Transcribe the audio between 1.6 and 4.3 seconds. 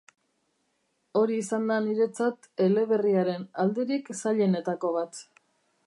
da niretzat eleberriaren alderik